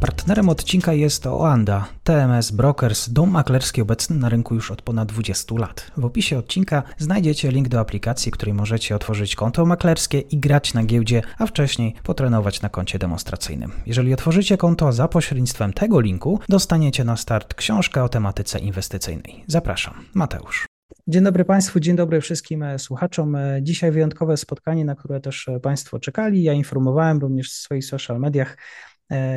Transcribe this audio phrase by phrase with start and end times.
[0.00, 5.54] Partnerem odcinka jest Oanda, TMS Brokers, dom maklerski obecny na rynku już od ponad 20
[5.54, 5.90] lat.
[5.96, 10.84] W opisie odcinka znajdziecie link do aplikacji, której możecie otworzyć konto maklerskie i grać na
[10.84, 13.72] giełdzie, a wcześniej potrenować na koncie demonstracyjnym.
[13.86, 19.44] Jeżeli otworzycie konto za pośrednictwem tego linku, dostaniecie na start książkę o tematyce inwestycyjnej.
[19.46, 20.66] Zapraszam, Mateusz.
[21.10, 23.36] Dzień dobry Państwu, dzień dobry wszystkim e, słuchaczom.
[23.36, 26.42] E, dzisiaj wyjątkowe spotkanie, na które też e, Państwo czekali.
[26.42, 28.56] Ja informowałem również w swoich social mediach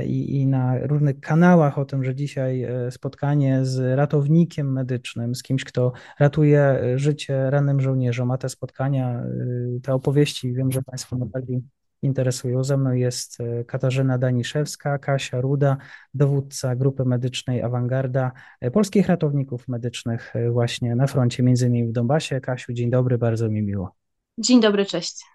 [0.05, 5.43] i, i na różnych kanałach o tym, że dzisiaj e, spotkanie z ratownikiem medycznym, z
[5.43, 11.17] kimś, kto ratuje życie rannym żołnierzom, a te spotkania, e, te opowieści, wiem, że Państwo
[11.17, 11.61] najbardziej
[12.01, 12.63] interesują.
[12.63, 15.77] Ze mną jest Katarzyna Daniszewska, Kasia Ruda,
[16.13, 18.31] dowódca grupy medycznej Awangarda,
[18.73, 22.41] polskich ratowników medycznych właśnie na froncie, między innymi w Donbasie.
[22.41, 23.95] Kasiu, dzień dobry, bardzo mi miło.
[24.37, 25.25] Dzień dobry, cześć.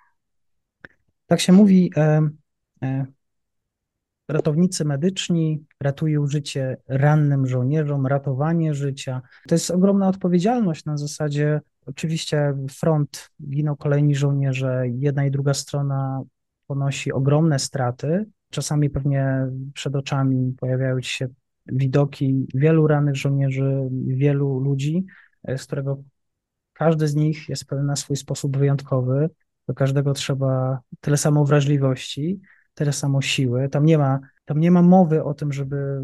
[1.27, 1.93] Tak się mówi,
[4.29, 9.23] ratownicy medyczni ratują życie rannym żołnierzom, ratowanie życia.
[9.49, 16.23] To jest ogromna odpowiedzialność na zasadzie, oczywiście front, giną kolejni żołnierze, jedna i druga strona
[16.67, 18.27] ponosi ogromne straty.
[18.51, 21.29] Czasami pewnie przed oczami pojawiają się
[21.67, 25.05] widoki wielu rannych żołnierzy, wielu ludzi,
[25.57, 26.03] z którego
[26.73, 29.31] każdy z nich jest na swój sposób wyjątkowy.
[29.69, 32.41] Do każdego trzeba tyle samo wrażliwości
[32.77, 33.69] tyle samo siły.
[33.69, 36.01] Tam nie ma, tam nie ma mowy o tym, żeby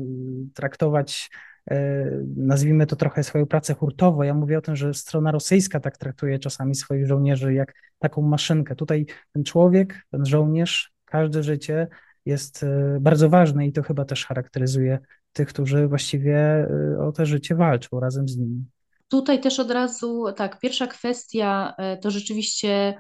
[0.55, 1.31] traktować,
[1.71, 2.07] e,
[2.37, 4.25] nazwijmy to trochę swoją pracę hurtowo.
[4.25, 8.77] Ja mówię o tym, że strona rosyjska tak traktuje czasami swoich żołnierzy jak taką maszynkę.
[8.77, 11.89] Tutaj ten człowiek, ten żołnierz, każde życie
[12.27, 14.99] jest e, bardzo ważne i to chyba też charakteryzuje
[15.33, 16.69] tych, którzy właściwie
[17.09, 18.65] o to życie walczą razem z nimi.
[19.09, 22.95] Tutaj też od razu, tak, pierwsza kwestia to rzeczywiście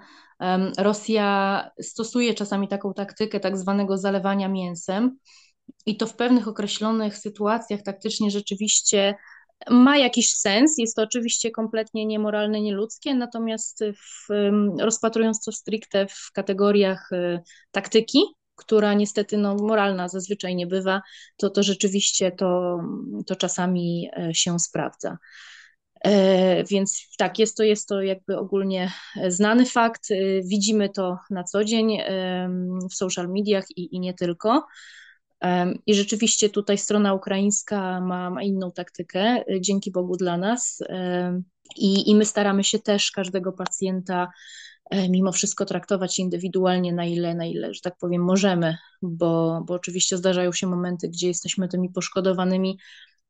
[0.78, 5.18] Rosja stosuje czasami taką taktykę tak zwanego zalewania mięsem
[5.86, 9.14] i to w pewnych określonych sytuacjach taktycznie rzeczywiście
[9.70, 10.78] ma jakiś sens.
[10.78, 14.28] Jest to oczywiście kompletnie niemoralne, nieludzkie, natomiast w,
[14.80, 18.18] rozpatrując to stricte w kategoriach e, taktyki,
[18.54, 21.02] która niestety no, moralna zazwyczaj nie bywa,
[21.36, 22.80] to, to rzeczywiście to,
[23.26, 25.18] to czasami e, się sprawdza.
[26.04, 28.92] E, więc tak, jest to, jest to jakby ogólnie
[29.28, 30.10] znany fakt.
[30.10, 31.98] E, widzimy to na co dzień
[32.90, 34.66] w social mediach i, i nie tylko.
[35.86, 40.82] I rzeczywiście tutaj strona ukraińska ma, ma inną taktykę, e, dzięki Bogu dla nas.
[41.76, 44.28] I, I my staramy się też każdego pacjenta
[45.08, 50.16] mimo wszystko traktować indywidualnie, na ile, na ile, że tak powiem, możemy, bo, bo oczywiście
[50.16, 52.78] zdarzają się momenty, gdzie jesteśmy tymi poszkodowanymi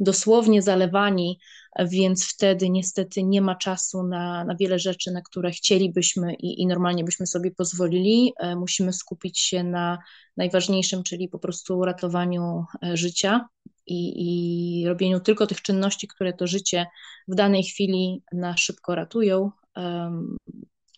[0.00, 1.38] dosłownie zalewani,
[1.78, 6.66] więc wtedy niestety nie ma czasu na, na wiele rzeczy, na które chcielibyśmy i, i
[6.66, 8.33] normalnie byśmy sobie pozwolili.
[8.38, 9.99] E, musimy skupić się na
[10.37, 13.49] najważniejszym, czyli po prostu ratowaniu e, życia
[13.87, 16.87] i, i robieniu tylko tych czynności, które to życie
[17.28, 19.50] w danej chwili na szybko ratują.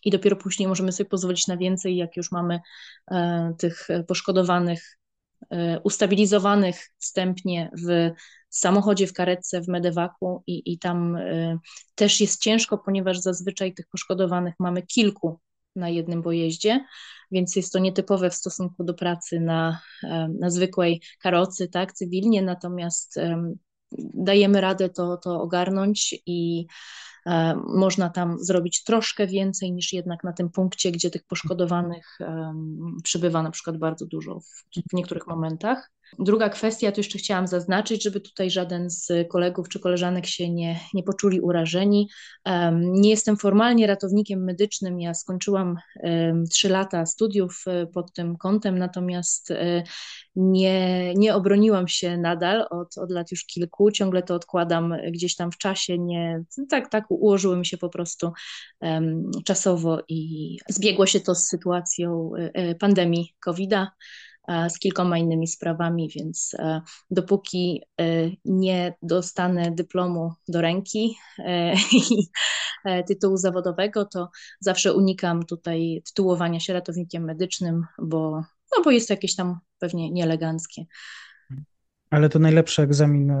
[0.05, 2.59] I dopiero później możemy sobie pozwolić na więcej, jak już mamy
[3.11, 4.97] e, tych poszkodowanych
[5.83, 8.11] ustabilizowanych wstępnie w
[8.49, 11.57] samochodzie, w karetce, w medewaku i, i tam y,
[11.95, 15.39] też jest ciężko, ponieważ zazwyczaj tych poszkodowanych mamy kilku
[15.75, 16.85] na jednym pojeździe,
[17.31, 19.81] więc jest to nietypowe w stosunku do pracy na,
[20.39, 23.19] na zwykłej karocy, tak, cywilnie, natomiast
[24.13, 27.14] dajemy radę to, to ogarnąć i e,
[27.67, 32.17] można tam zrobić troszkę więcej niż jednak na tym punkcie, gdzie tych poszkodowanych
[33.03, 35.91] przybywa na przykład bardzo dużo w, w niektórych momentach.
[36.19, 40.79] Druga kwestia, to jeszcze chciałam zaznaczyć, żeby tutaj żaden z kolegów czy koleżanek się nie,
[40.93, 42.09] nie poczuli urażeni.
[42.75, 45.75] Nie jestem formalnie ratownikiem medycznym, ja skończyłam
[46.51, 49.83] trzy lata studiów e, pod tym kątem, natomiast e,
[50.35, 55.51] nie, nie obroniłam się nadal od, od lat już kilku, ciągle to odkładam gdzieś tam
[55.51, 58.31] w czasie, nie, tak, tak ułożyły mi się po prostu
[59.45, 63.91] czasowo i zbiegło się to z sytuacją e, pandemii COVID-a
[64.69, 66.81] z kilkoma innymi sprawami, więc e,
[67.11, 68.05] dopóki e,
[68.45, 72.27] nie dostanę dyplomu do ręki e, i
[73.07, 78.43] tytułu zawodowego, to zawsze unikam tutaj tytułowania się ratownikiem medycznym, bo,
[78.77, 80.85] no bo jest to jakieś tam pewnie nieeleganckie.
[82.09, 83.33] Ale to najlepszy egzamin,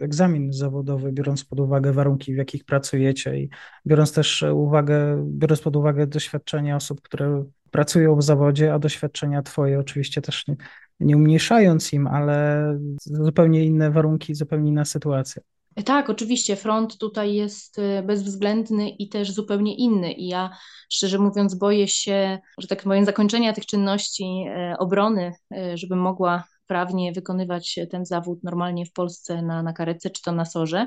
[0.00, 3.50] egzamin zawodowy, biorąc pod uwagę warunki, w jakich pracujecie i
[3.86, 9.78] biorąc też uwagę, biorąc pod uwagę doświadczenie osób, które pracują w zawodzie, a doświadczenia Twoje
[9.78, 10.56] oczywiście też nie,
[11.00, 12.64] nie umniejszając im, ale
[13.00, 15.42] zupełnie inne warunki, zupełnie inna sytuacja.
[15.84, 20.12] Tak, oczywiście, front tutaj jest y, bezwzględny i też zupełnie inny.
[20.12, 20.56] I ja
[20.90, 24.24] szczerze mówiąc, boję się, że tak powiem, zakończenia tych czynności
[24.72, 30.10] y, obrony, y, żebym mogła prawnie wykonywać ten zawód normalnie w Polsce na, na karetce
[30.10, 30.86] czy to na sorze.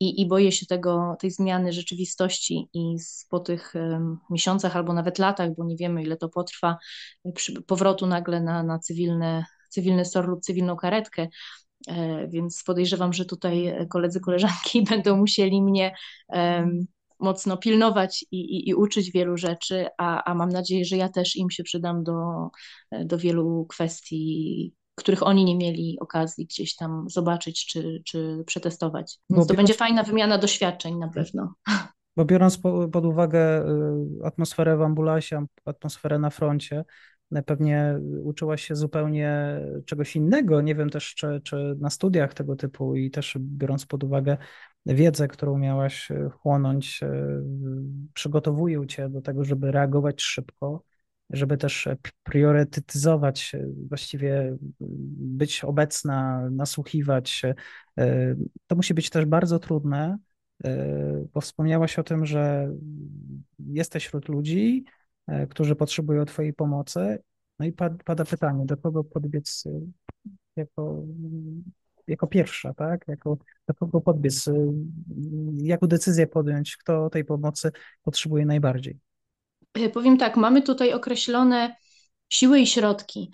[0.00, 2.96] I, I boję się tego, tej zmiany rzeczywistości i
[3.30, 6.78] po tych um, miesiącach albo nawet latach, bo nie wiemy ile to potrwa,
[7.34, 11.28] przy powrotu nagle na, na cywilne, cywilny SOR lub cywilną karetkę,
[11.88, 15.94] e, więc podejrzewam, że tutaj koledzy, koleżanki będą musieli mnie
[16.28, 16.86] um,
[17.20, 21.36] mocno pilnować i, i, i, uczyć wielu rzeczy, a, a mam nadzieję, że ja też
[21.36, 22.48] im się przydam do,
[23.04, 29.18] do wielu kwestii których oni nie mieli okazji gdzieś tam zobaczyć czy, czy przetestować.
[29.30, 29.56] Więc Bo to biorąc...
[29.56, 31.54] będzie fajna wymiana doświadczeń na pewno.
[32.16, 32.58] Bo biorąc
[32.92, 36.84] pod uwagę y, atmosferę w ambulansie, atmosferę na froncie,
[37.36, 40.60] y, pewnie uczyłaś się zupełnie czegoś innego.
[40.60, 44.36] Nie wiem też, czy, czy na studiach tego typu i też biorąc pod uwagę
[44.86, 47.00] wiedzę, którą miałaś y, chłonąć,
[48.14, 50.82] przygotowują cię do tego, żeby reagować szybko
[51.30, 51.88] żeby też
[52.22, 54.56] priorytetyzować, e, właściwie
[55.18, 57.42] być obecna, nasłuchiwać.
[57.98, 58.34] E,
[58.66, 60.18] to musi być też bardzo trudne,
[60.64, 62.70] e, bo wspomniałaś o tym, że
[63.58, 64.84] jesteś wśród ludzi,
[65.48, 67.18] którzy potrzebują Twojej pomocy.
[67.58, 67.72] No i
[68.04, 69.64] pada pytanie, do kogo podbiec
[70.56, 71.02] jako,
[72.06, 73.04] jako pierwsza, tak?
[73.08, 73.38] Jako,
[73.68, 74.50] do kogo podbiec,
[75.56, 77.70] jaką decyzję podjąć, kto tej pomocy
[78.02, 79.05] potrzebuje najbardziej.
[79.76, 81.76] E, powiem tak, mamy tutaj określone
[82.28, 83.30] siły i środki.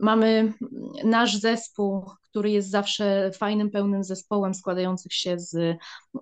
[0.00, 0.52] Mamy
[1.04, 5.76] nasz zespół, który jest zawsze fajnym, pełnym zespołem składających się z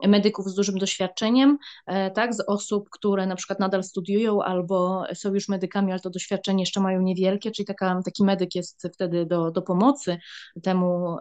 [0.06, 5.35] medyków z dużym doświadczeniem, e, tak, z osób, które na przykład nadal studiują albo są
[5.35, 9.50] już medykami, ale to doświadczenie jeszcze mają niewielkie, czyli taka, taki medyk jest wtedy do,
[9.50, 10.19] do pomocy
[10.62, 11.17] temu,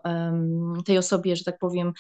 [0.86, 1.94] tej osobie, że tak powiem,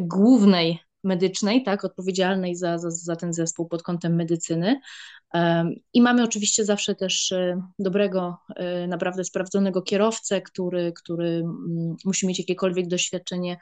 [0.00, 4.80] głównej medycznej, tak, odpowiedzialnej za, za, za ten zespół pod kątem medycyny.
[5.92, 12.26] I mamy oczywiście zawsze też e, dobrego, e, naprawdę sprawdzonego kierowcę, który, który mm, musi
[12.26, 13.56] mieć jakiekolwiek doświadczenie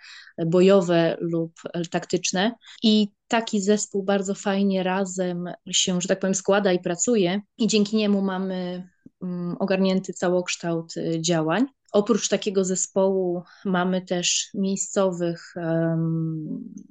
[0.46, 1.52] bojowe lub
[1.90, 2.52] taktyczne.
[2.82, 7.96] I taki zespół bardzo fajnie razem się, że tak powiem, składa i pracuje, i dzięki
[7.96, 8.88] niemu mamy
[9.22, 11.66] mm, ogarnięty całokształt e, działań.
[11.92, 15.54] Oprócz takiego zespołu mamy też miejscowych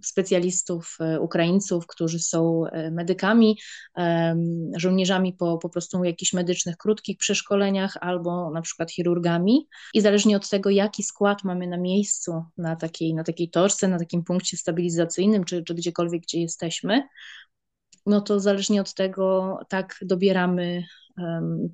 [0.04, 3.60] specjalistów e, Ukraińców, którzy są e, medykami,
[4.78, 9.68] żołnierzami po, po prostu jakichś medycznych krótkich przeszkoleniach albo na przykład chirurgami.
[9.94, 14.00] I zależnie od tego, jaki skład mamy na miejscu, na takiej, na takiej torce, na
[14.00, 17.04] takim punkcie stabilizacyjnym, czy, czy gdziekolwiek, gdzie jesteśmy,
[18.06, 20.84] no to zależnie od tego tak dobieramy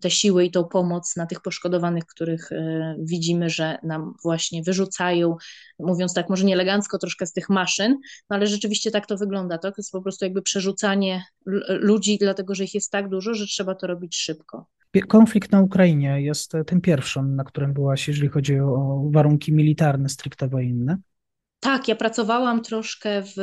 [0.01, 5.35] te siły i tą pomoc na tych poszkodowanych, których e, widzimy, że nam właśnie wyrzucają,
[5.79, 7.91] mówiąc tak może nie elegancko, troszkę z tych maszyn,
[8.29, 9.57] no ale rzeczywiście tak to wygląda.
[9.57, 11.23] To jest po prostu jakby przerzucanie
[11.67, 14.65] ludzi, dlatego że ich jest tak dużo, że trzeba to robić szybko.
[15.07, 20.47] Konflikt na Ukrainie jest tym pierwszym, na którym byłaś, jeżeli chodzi o warunki militarne, stricte
[20.47, 20.97] wojenne.
[21.65, 23.37] Tak, ja pracowałam troszkę w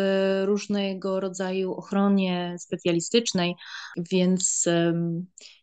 [0.44, 3.54] różnego rodzaju ochronie specjalistycznej,
[4.10, 4.64] więc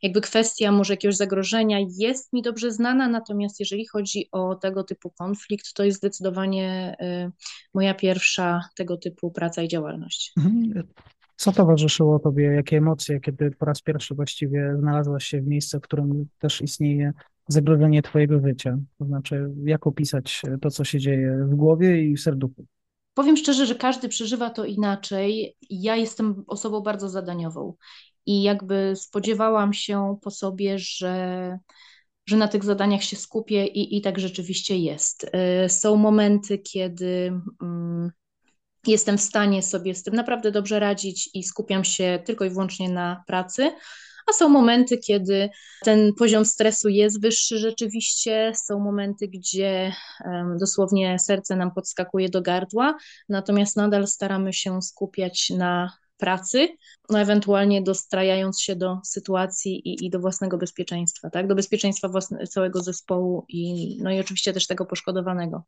[0.02, 5.10] jakby kwestia może jakiegoś zagrożenia jest mi dobrze znana, natomiast jeżeli chodzi o tego typu
[5.10, 7.32] konflikt, to jest zdecydowanie y,
[7.74, 10.32] moja pierwsza tego typu praca i działalność.
[10.38, 10.84] Mhm.
[11.36, 15.82] Co towarzyszyło Tobie, jakie emocje, kiedy po raz pierwszy właściwie znalazłaś się w miejscu, w
[15.82, 17.14] którym też istnieje
[17.50, 18.78] zagrożenie Twojego życia?
[19.00, 22.66] To znaczy, jak opisać to, co się dzieje w głowie i w serduchu?
[23.14, 25.56] Powiem szczerze, że każdy przeżywa to inaczej.
[25.70, 27.74] Ja jestem osobą bardzo zadaniową
[28.26, 31.58] i jakby spodziewałam się po sobie, że,
[32.26, 35.32] że na tych zadaniach się skupię i, i tak rzeczywiście jest.
[35.66, 38.12] Y, są momenty, kiedy um,
[38.88, 42.90] jestem w stanie sobie z tym naprawdę dobrze radzić i skupiam się tylko i wyłącznie
[42.90, 43.72] na pracy
[44.30, 45.50] a są momenty, kiedy
[45.84, 49.94] ten poziom stresu jest wyższy rzeczywiście, są momenty, gdzie
[50.60, 52.98] dosłownie serce nam podskakuje do gardła,
[53.30, 56.70] natomiast nadal staramy się skupiać na pracy,
[57.10, 61.48] no ewentualnie dostrajając się do sytuacji i, i do własnego bezpieczeństwa, tak?
[61.48, 65.64] do bezpieczeństwa własne, całego zespołu i, no i oczywiście też tego poszkodowanego.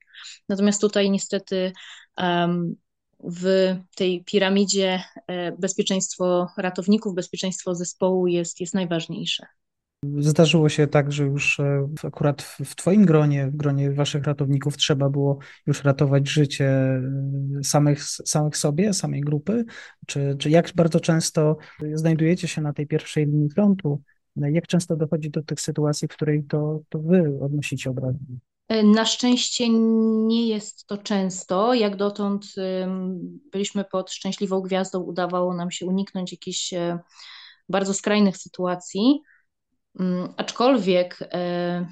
[0.50, 1.72] Natomiast tutaj niestety
[2.18, 2.76] um,
[3.24, 9.46] w tej piramidzie e, bezpieczeństwo ratowników, bezpieczeństwo zespołu jest, jest najważniejsze.
[10.20, 15.10] Zdarzyło się tak, że już e, akurat w Twoim gronie, w gronie Waszych ratowników trzeba
[15.10, 17.02] było już ratować życie e,
[17.64, 19.66] samych, samych sobie, samej grupy?
[20.08, 21.58] Czy, czy jak bardzo często
[21.94, 24.02] znajdujecie się na tej pierwszej linii frontu
[24.36, 28.20] Jak często dochodzi do tych sytuacji, w której to, to wy odnosicie obrazy?
[28.84, 31.74] Na szczęście nie jest to często.
[31.74, 32.46] Jak dotąd
[33.52, 37.00] byliśmy pod szczęśliwą gwiazdą, udawało nam się uniknąć jakichś e,
[37.70, 39.22] bardzo skrajnych sytuacji.
[40.00, 41.86] Mm, aczkolwiek, e,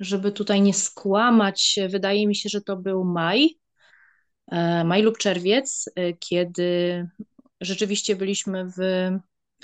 [0.00, 3.58] żeby tutaj nie skłamać, wydaje mi się, że to był maj,
[4.52, 5.84] e, maj lub czerwiec,
[6.18, 7.08] kiedy
[7.60, 8.80] rzeczywiście byliśmy w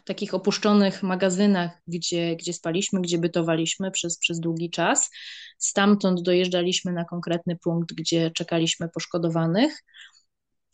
[0.05, 5.11] takich opuszczonych magazynach, gdzie, gdzie spaliśmy, gdzie bytowaliśmy przez, przez długi czas.
[5.59, 9.83] Stamtąd dojeżdżaliśmy na konkretny punkt, gdzie czekaliśmy poszkodowanych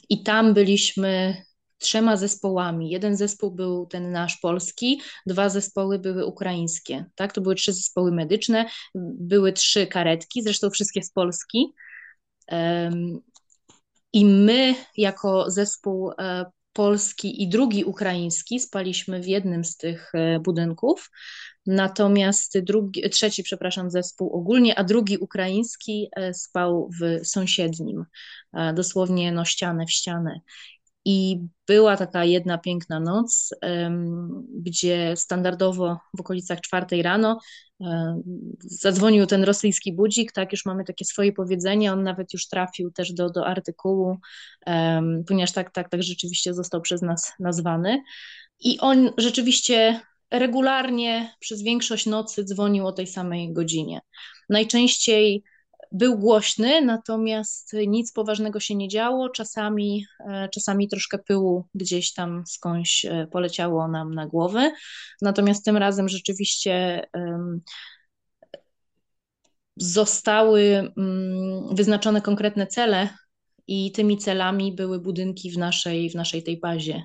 [0.09, 1.43] i tam byliśmy
[1.79, 2.91] trzema zespołami.
[2.91, 7.05] Jeden zespół był ten nasz polski, dwa zespoły były ukraińskie.
[7.15, 7.33] Tak?
[7.33, 8.65] To były trzy zespoły medyczne,
[9.19, 11.73] były trzy karetki, zresztą wszystkie z Polski.
[14.13, 20.41] I my, jako zespół e, polski i drugi ukraiński spaliśmy w jednym z tych e,
[20.41, 21.11] budynków,
[21.67, 28.05] natomiast drugi, trzeci, przepraszam, zespół ogólnie, a drugi ukraiński e, spał w sąsiednim,
[28.53, 30.41] e, dosłownie no ścianę w ścianę.
[31.05, 33.55] I była taka jedna piękna noc,
[34.55, 37.41] gdzie standardowo w okolicach czwartej rano
[38.59, 43.13] zadzwonił ten rosyjski budzik, tak, już mamy takie swoje powiedzenie, on nawet już trafił też
[43.13, 44.17] do, do artykułu,
[45.27, 48.03] ponieważ tak, tak, tak rzeczywiście został przez nas nazwany.
[48.61, 54.01] I on rzeczywiście regularnie przez większość nocy dzwonił o tej samej godzinie.
[54.49, 55.45] Najczęściej
[55.93, 59.29] był głośny, natomiast nic poważnego się nie działo.
[59.29, 64.73] Czasami, e, czasami troszkę pyłu gdzieś tam skądś e, poleciało nam na głowę.
[65.23, 67.03] Natomiast tym razem rzeczywiście
[69.77, 73.09] zostały mm, wyznaczone konkretne cele
[73.67, 77.03] i tymi celami były budynki w naszej, w naszej tej bazie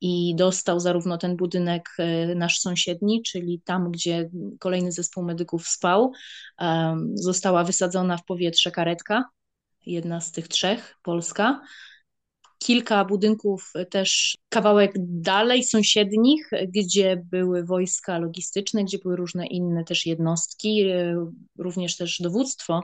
[0.00, 6.12] i dostał zarówno ten budynek e, nasz sąsiedni, czyli tam, gdzie kolejny zespół medyków spał,
[7.14, 9.24] została wysadzona w powietrze karetka,
[9.86, 11.60] jedna z tych trzech, polska,
[12.58, 20.06] kilka budynków też kawałek dalej, sąsiednich, gdzie były wojska logistyczne, gdzie były różne inne też
[20.06, 21.26] jednostki, e,
[21.58, 22.82] również też dowództwo,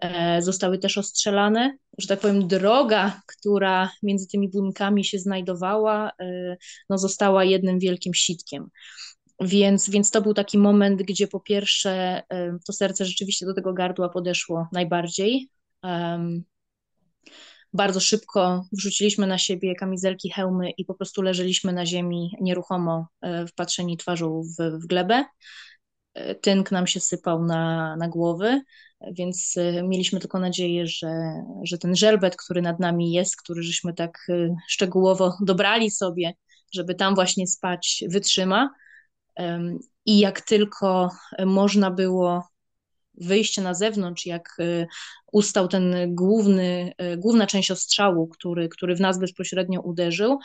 [0.00, 1.76] e, zostały też ostrzelane.
[2.00, 6.56] Że tak powiem, droga, która między tymi budynkami się znajdowała, e,
[6.90, 8.68] no została jednym wielkim sitkiem.
[9.40, 12.22] Więc, więc to był taki moment, gdzie po pierwsze
[12.66, 15.48] to serce rzeczywiście do tego gardła podeszło najbardziej
[17.72, 23.46] bardzo szybko wrzuciliśmy na siebie kamizelki, hełmy i po prostu leżeliśmy na ziemi nieruchomo, e,
[23.46, 25.24] wpatrzeni twarzą w, w glebę.
[26.40, 28.60] Tynk nam się sypał na, na głowy,
[29.12, 33.94] więc e, mieliśmy tylko nadzieję, że, że ten żelbet, który nad nami jest, który żeśmy
[33.94, 34.26] tak
[34.68, 36.32] szczegółowo dobrali sobie,
[36.74, 38.70] żeby tam właśnie spać, wytrzyma.
[40.06, 41.10] I jak tylko
[41.46, 42.48] można było
[43.14, 44.86] wyjście na zewnątrz, jak e,
[45.32, 50.38] ustał ten główny, główna część ostrzału, który, który w nas bezpośrednio uderzył,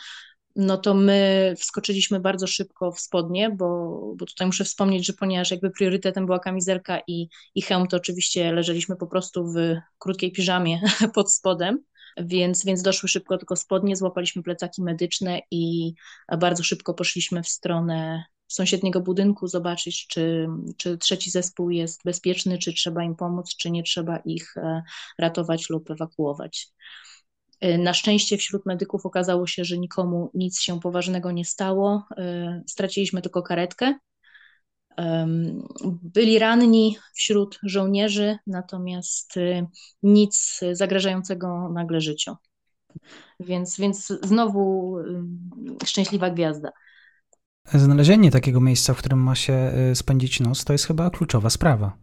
[0.55, 5.51] no to my wskoczyliśmy bardzo szybko w spodnie, bo, bo tutaj muszę wspomnieć, że ponieważ
[5.51, 9.57] jakby priorytetem była kamizelka i, i hełm, to oczywiście leżeliśmy po prostu w
[9.97, 10.81] krótkiej piżamie
[11.15, 11.83] pod spodem,
[12.17, 15.93] więc, więc doszły szybko tylko spodnie, złapaliśmy plecaki medyczne i
[16.39, 20.47] bardzo szybko poszliśmy w stronę sąsiedniego budynku, zobaczyć, czy,
[20.77, 24.83] czy trzeci zespół jest bezpieczny, czy trzeba im pomóc, czy nie trzeba ich e,
[25.19, 26.67] ratować lub ewakuować.
[27.62, 32.03] E, na szczęście wśród medyków okazało się, że nikomu nic się poważnego nie stało.
[32.17, 33.93] E, straciliśmy tylko karetkę.
[36.01, 39.33] Byli ranni wśród żołnierzy, natomiast
[40.03, 42.35] nic zagrażającego nagle życiu.
[43.39, 44.95] Więc, więc znowu
[45.85, 46.71] szczęśliwa gwiazda.
[47.74, 51.97] Znalezienie takiego miejsca, w którym ma się y, spędzić noc, to jest chyba kluczowa sprawa.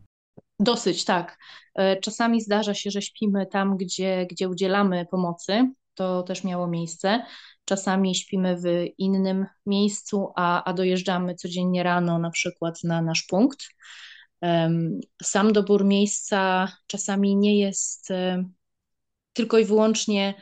[0.63, 1.39] Dosyć, tak.
[1.75, 5.73] E, czasami zdarza się, że śpimy tam, gdzie, gdzie udzielamy pomocy.
[5.95, 7.23] To też miało miejsce.
[7.65, 8.65] Czasami śpimy w
[8.99, 13.69] innym miejscu, a, a dojeżdżamy codziennie rano, na przykład na nasz punkt.
[15.23, 18.45] Sam dobór miejsca czasami nie jest e,
[19.33, 20.35] tylko i wyłącznie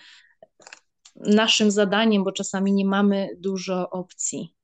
[1.16, 4.54] naszym zadaniem, bo czasami nie mamy dużo opcji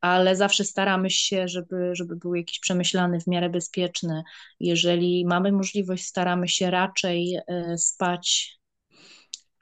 [0.00, 4.22] ale zawsze staramy się, żeby, żeby był jakiś przemyślany, w miarę bezpieczny.
[4.60, 8.56] Jeżeli mamy możliwość, staramy się raczej e, spać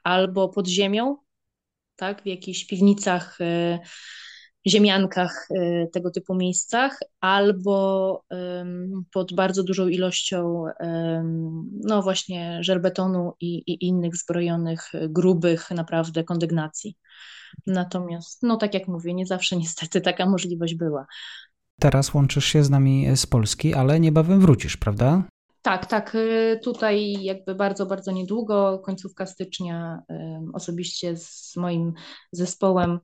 [0.03, 1.17] albo pod ziemią,
[1.95, 3.79] tak, w jakichś piwnicach, e,
[4.67, 8.23] ziemiankach, e, tego typu miejscach, albo
[9.13, 10.65] pod bardzo dużą ilością,
[11.83, 16.97] no właśnie, żelbetonu i, i innych zbrojonych, grubych naprawdę kondygnacji.
[17.67, 21.05] Natomiast, no tak jak mówię, nie zawsze niestety taka możliwość była.
[21.79, 25.23] Teraz łączysz się z nami z Polski, ale niebawem wrócisz, prawda?
[25.61, 26.15] Tak, tak.
[26.15, 30.01] Y, tutaj jakby bardzo, bardzo niedługo, końcówka stycznia,
[30.53, 31.93] osobiście z moim
[32.31, 32.99] zespołem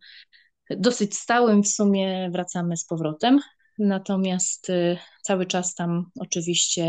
[0.69, 3.39] dosyć stałym w sumie wracamy z powrotem.
[3.79, 6.85] Natomiast y, cały czas tam oczywiście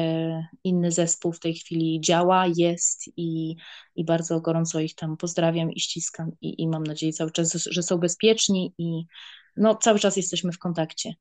[0.64, 3.56] inny zespół w tej chwili działa, jest i,
[3.96, 7.82] i bardzo gorąco ich tam pozdrawiam i ściskam i, i mam nadzieję cały czas, że
[7.82, 9.04] są bezpieczni i
[9.56, 11.14] no, cały czas jesteśmy w kontakcie.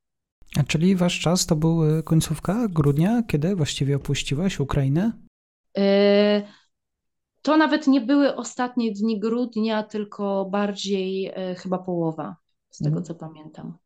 [0.56, 5.12] A czyli wasz czas to był y, końcówka grudnia, kiedy właściwie opuściłaś Ukrainę?
[5.78, 5.82] Y,
[7.42, 12.36] to nawet nie były ostatnie dni grudnia, tylko bardziej chyba połowa,
[12.76, 13.04] z tego mhm.
[13.04, 13.78] co pamiętam.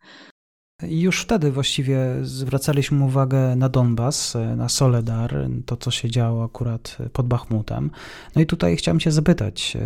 [0.83, 7.27] Już wtedy właściwie zwracaliśmy uwagę na Donbas, na Soledar, to co się działo akurat pod
[7.27, 7.91] Bachmutem.
[8.37, 9.81] No i tutaj chciałem Cię zapytać, e,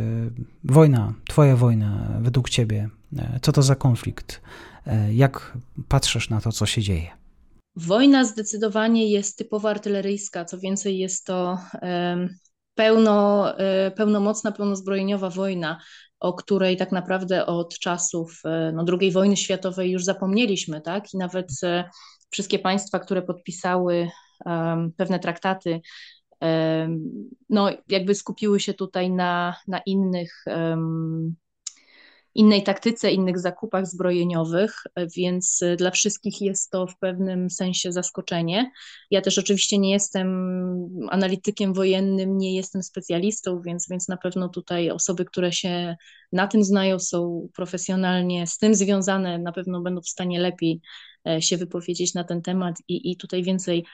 [0.65, 4.41] wojna, Twoja wojna, według Ciebie, e, co to za konflikt?
[4.87, 5.59] E, jak
[5.89, 7.11] patrzysz na to, co się dzieje?
[7.77, 11.59] Wojna zdecydowanie jest typowo artyleryjska, co więcej jest to
[12.75, 13.47] pełno,
[13.97, 15.79] pełnomocna, pełnozbrojeniowa wojna
[16.25, 21.15] o której tak naprawdę od czasów e, no, II wojny światowej już zapomnieliśmy, tak?
[21.15, 21.85] I nawet e,
[22.31, 24.09] wszystkie państwa, które podpisały
[24.45, 25.81] um, pewne traktaty,
[26.41, 27.13] um,
[27.49, 31.35] no, jakby skupiły się tutaj na, na innych um,
[32.35, 34.83] innej taktyce, innych zakupach zbrojeniowych,
[35.17, 38.71] więc dla wszystkich jest to w pewnym sensie zaskoczenie.
[39.11, 40.29] Ja też oczywiście nie jestem
[41.11, 45.97] analitykiem wojennym, nie jestem specjalistą, więc, więc na pewno tutaj osoby, które się
[46.33, 50.81] na tym znają, są profesjonalnie z tym związane, na pewno będą w stanie lepiej
[51.29, 53.85] e, się wypowiedzieć na ten temat i, i tutaj więcej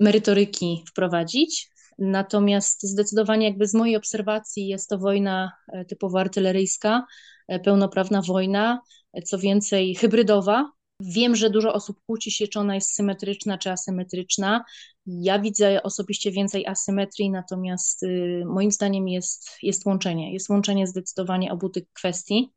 [0.00, 1.70] merytoryki wprowadzić.
[1.98, 7.06] Natomiast zdecydowanie jakby z mojej obserwacji jest to wojna e, typowo artyleryjska,
[7.48, 8.80] e, pełnoprawna wojna,
[9.12, 10.72] e, co więcej hybrydowa.
[11.00, 14.64] Wiem, że dużo osób kłóci się, czy ona jest symetryczna, czy asymetryczna.
[15.06, 20.32] Ja widzę osobiście więcej asymetrii, natomiast y, moim zdaniem jest, jest łączenie.
[20.32, 22.52] Jest łączenie zdecydowanie obu tych kwestii.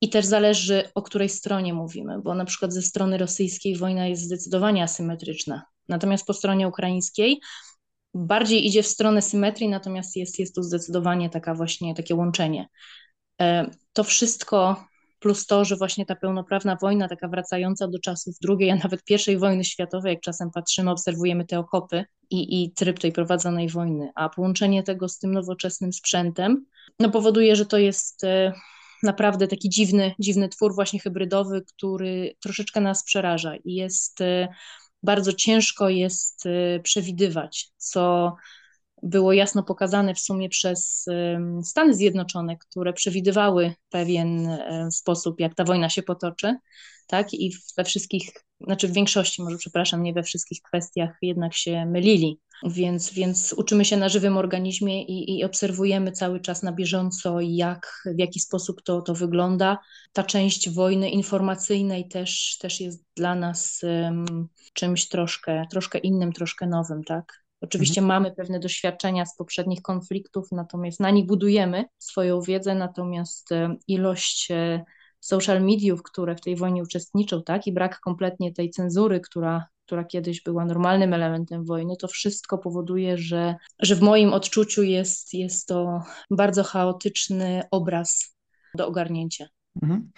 [0.00, 4.22] I też zależy, o której stronie mówimy, bo na przykład ze strony rosyjskiej wojna jest
[4.22, 5.62] zdecydowanie asymetryczna.
[5.88, 7.40] Natomiast po stronie ukraińskiej
[8.16, 12.68] bardziej idzie w stronę symetrii, natomiast jest, jest tu zdecydowanie taka właśnie takie łączenie.
[13.40, 14.84] E, to wszystko
[15.18, 19.38] plus to, że właśnie ta pełnoprawna wojna, taka wracająca do czasów drugiej, a nawet pierwszej
[19.38, 24.28] wojny światowej, jak czasem patrzymy, obserwujemy te okopy i, i tryb tej prowadzonej wojny, a
[24.28, 26.66] połączenie tego z tym nowoczesnym sprzętem,
[27.00, 28.52] no powoduje, że to jest e,
[29.02, 34.48] naprawdę taki dziwny, dziwny twór właśnie hybrydowy, który troszeczkę nas przeraża i jest e,
[35.06, 38.36] bardzo ciężko jest y, przewidywać, co
[39.06, 41.04] było jasno pokazane w sumie przez
[41.64, 44.58] Stany Zjednoczone, które przewidywały pewien
[44.90, 46.56] sposób, jak ta wojna się potoczy,
[47.06, 47.34] tak?
[47.34, 52.40] I we wszystkich, znaczy w większości, może przepraszam, nie we wszystkich kwestiach jednak się mylili.
[52.66, 58.02] Więc, więc uczymy się na żywym organizmie i, i obserwujemy cały czas na bieżąco, jak,
[58.16, 59.78] w jaki sposób to, to wygląda.
[60.12, 66.66] Ta część wojny informacyjnej też, też jest dla nas um, czymś troszkę, troszkę innym, troszkę
[66.66, 67.45] nowym, tak?
[67.60, 68.22] Oczywiście mhm.
[68.22, 73.50] mamy pewne doświadczenia z poprzednich konfliktów, natomiast na nich budujemy swoją wiedzę, natomiast
[73.88, 74.84] ilość e,
[75.20, 80.04] social mediów, które w tej wojnie uczestniczą, tak, i brak kompletnie tej cenzury, która, która
[80.04, 85.68] kiedyś była normalnym elementem wojny, to wszystko powoduje, że, że w moim odczuciu jest, jest
[85.68, 88.36] to bardzo chaotyczny obraz
[88.74, 89.46] do ogarnięcia.
[89.82, 90.10] Mhm.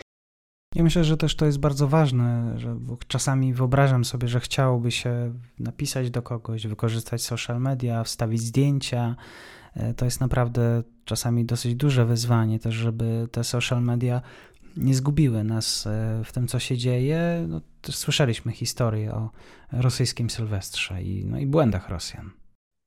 [0.78, 2.76] Ja myślę, że też to jest bardzo ważne, że
[3.08, 9.16] czasami wyobrażam sobie, że chciałoby się napisać do kogoś, wykorzystać social media, wstawić zdjęcia.
[9.74, 14.22] E, to jest naprawdę czasami dosyć duże wyzwanie też, żeby te social media
[14.76, 17.46] nie zgubiły nas e, w tym, co się dzieje.
[17.48, 17.60] No,
[17.90, 19.30] słyszeliśmy historię o
[19.72, 22.37] rosyjskim Sylwestrze i, no, i błędach Rosjan.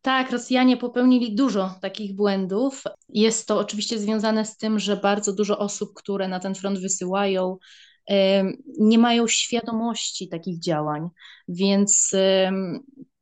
[0.01, 2.83] Tak, Rosjanie popełnili dużo takich błędów.
[3.09, 7.57] Jest to oczywiście związane z tym, że bardzo dużo osób, które na ten front wysyłają,
[8.79, 11.09] nie mają świadomości takich działań,
[11.47, 12.11] więc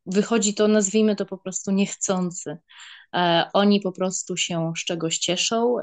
[0.06, 2.58] wychodzi to, nazwijmy to po prostu niechcący.
[3.14, 5.76] E, oni po prostu się z czegoś cieszą,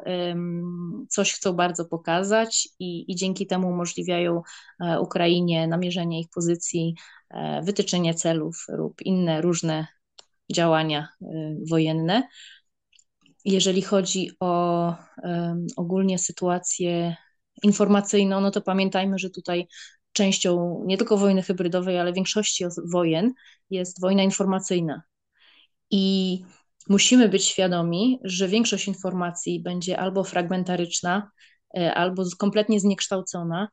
[1.10, 4.42] coś chcą bardzo pokazać i, i dzięki temu umożliwiają
[4.80, 6.96] e, Ukrainie namierzenie ich pozycji,
[7.30, 9.88] e, wytyczenie celów lub inne różne
[10.54, 11.08] działania
[11.70, 12.28] wojenne.
[13.46, 14.94] Jeżeli chodzi o
[15.78, 17.16] ogólnie sytuację
[17.64, 19.68] informacyjną, no to pamiętajmy, że tutaj
[20.12, 23.34] częścią nie tylko wojny hybrydowej, ale większości wojen
[23.70, 25.02] jest wojna informacyjna.
[25.92, 26.44] I
[26.90, 31.32] musimy być świadomi, że większość informacji będzie albo fragmentaryczna,
[31.78, 33.68] e, albo kompletnie zniekształcona,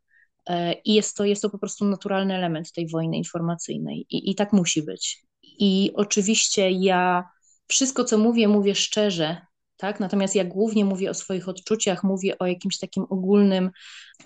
[0.85, 4.07] I jest to, jest to po prostu naturalny element tej wojny informacyjnej.
[4.11, 5.25] I, I tak musi być.
[5.59, 7.29] I oczywiście ja
[7.67, 10.01] wszystko, co mówię, mówię szczerze, tak?
[10.01, 13.71] Natomiast ja głównie mówię o swoich odczuciach, mówię o jakimś takim ogólnym,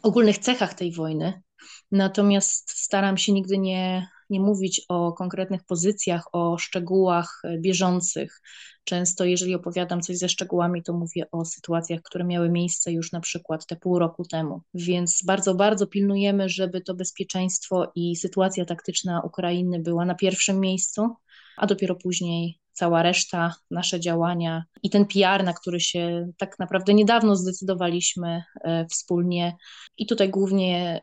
[0.03, 1.43] ogólnych cechach tej wojny.
[1.91, 8.41] Natomiast staram się nigdy nie, nie mówić o konkretnych pozycjach, o szczegółach e, bieżących.
[8.85, 13.21] Często, jeżeli opowiadam coś ze szczegółami, to mówię o sytuacjach, które miały miejsce już na
[13.21, 14.63] przykład te pół roku temu.
[14.75, 21.09] Więc bardzo, bardzo pilnujemy, żeby to bezpieczeństwo i sytuacja taktyczna Ukrainy była na pierwszym miejscu,
[21.57, 26.95] a dopiero później cała reszta, nasze działania i ten PR, na który się tak naprawdę
[26.95, 29.57] niedawno zdecydowaliśmy e, wspólnie.
[29.99, 31.03] I tutaj głównie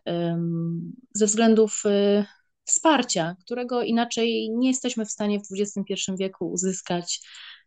[1.13, 2.25] ze względów e,
[2.65, 7.21] wsparcia, którego inaczej nie jesteśmy w stanie w XXI wieku uzyskać,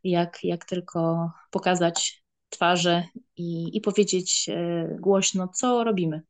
[0.04, 3.04] jak, jak tylko pokazać twarze
[3.36, 6.22] i, i powiedzieć e, głośno, co robimy.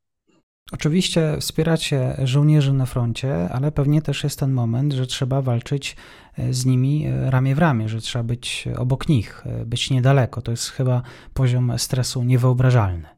[0.73, 5.97] Oczywiście wspieracie żołnierzy na froncie, ale pewnie też jest ten moment, że trzeba walczyć
[6.39, 10.43] e, z nimi e, ramię w ramię, że trzeba być obok nich, być niedaleko.
[10.43, 11.03] To jest chyba
[11.35, 13.18] poziom stresu niewyobrażalny.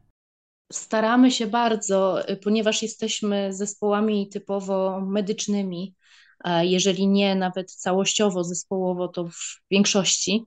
[0.71, 5.95] Staramy się bardzo, y, ponieważ jesteśmy zespołami typowo medycznymi,
[6.61, 10.45] jeżeli nie nawet całościowo, zespołowo, to w większości,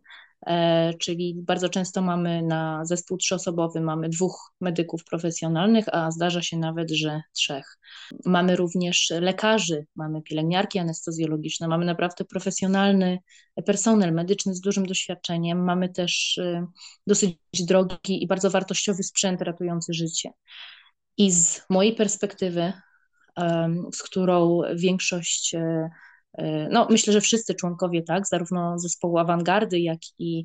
[0.98, 6.90] czyli bardzo często mamy na zespół trzyosobowy mamy dwóch medyków profesjonalnych, a zdarza się nawet,
[6.90, 7.78] że trzech.
[8.24, 13.18] Mamy również lekarzy, mamy pielęgniarki anestezjologiczne, mamy naprawdę profesjonalny
[13.66, 16.66] personel medyczny z dużym doświadczeniem, mamy też y,
[17.06, 20.30] dosyć drogi i bardzo wartościowy sprzęt ratujący życie.
[21.16, 22.72] I z mojej perspektywy,
[23.94, 25.90] z którą większość e, E,
[26.70, 30.44] no, myślę, że wszyscy członkowie, tak, zarówno zespołu awangardy, jak i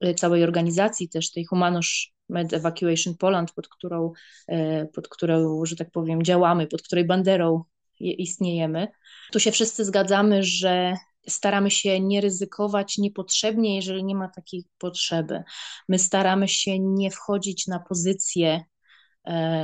[0.00, 4.12] e, całej organizacji, też tej Humanosz Med Evacuation Poland, pod którą,
[4.48, 7.62] e, pod którą, że tak powiem, działamy, pod której banderą
[8.00, 8.88] istniejemy.
[9.32, 10.96] Tu się wszyscy zgadzamy, że
[11.28, 15.42] staramy się nie ryzykować niepotrzebnie, jeżeli nie ma takiej potrzeby.
[15.88, 18.64] My staramy się nie wchodzić na pozycje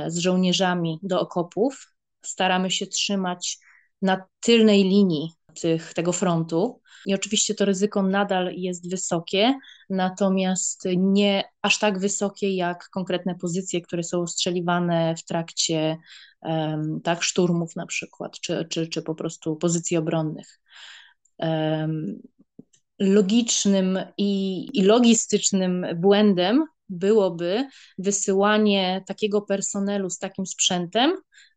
[0.07, 3.59] z żołnierzami do okopów, staramy się trzymać
[4.01, 6.81] na tylnej linii tych, tego frontu.
[7.05, 9.59] I oczywiście to ryzyko nadal jest wysokie,
[9.89, 15.97] natomiast nie aż tak wysokie jak konkretne pozycje, które są ostrzeliwane w trakcie
[16.41, 20.59] um, tak, szturmów na przykład, czy, czy, czy po prostu pozycji obronnych.
[21.37, 22.21] Um,
[23.01, 31.11] logicznym i, i logistycznym błędem byłoby wysyłanie takiego personelu z takim sprzętem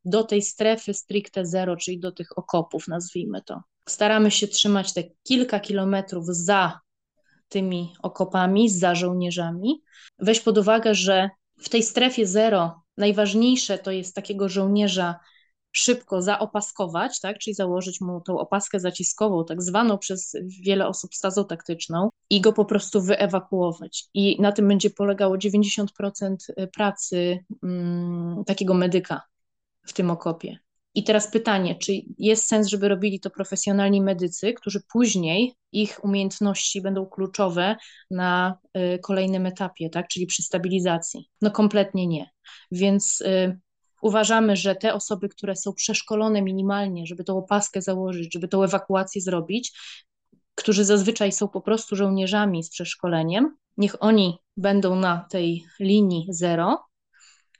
[0.04, 3.62] do tej strefy stricte zero, czyli do tych okopów, nazwijmy to.
[3.88, 6.80] Staramy się trzymać te kilka kilometrów za
[7.48, 9.82] tymi okopami, za żołnierzami.
[10.18, 15.16] Weź pod uwagę, że w tej strefie zero najważniejsze to jest takiego żołnierza
[15.76, 21.44] szybko zaopaskować, tak, czyli założyć mu tą opaskę zaciskową, tak zwaną przez wiele osób stazą
[21.44, 24.04] taktyczną i go po prostu wyewakuować.
[24.14, 26.36] I na tym będzie polegało 90%
[26.72, 29.22] pracy mm, takiego medyka
[29.86, 30.58] w tym okopie.
[30.94, 36.82] I teraz pytanie, czy jest sens, żeby robili to profesjonalni medycy, którzy później ich umiejętności
[36.82, 37.76] będą kluczowe
[38.10, 41.30] na y, kolejnym etapie, tak, czyli przy stabilizacji?
[41.42, 42.30] No kompletnie nie.
[42.70, 43.58] Więc y,
[44.04, 49.20] uważamy, że te osoby, które są przeszkolone minimalnie, żeby tą opaskę założyć, żeby tą ewakuację
[49.20, 49.72] zrobić,
[50.54, 56.84] którzy zazwyczaj są po prostu żołnierzami z przeszkoleniem, niech oni będą na tej linii zero,